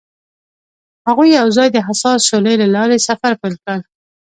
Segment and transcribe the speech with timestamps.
[1.07, 3.79] هغوی یوځای د حساس شعله له لارې سفر پیل کړ.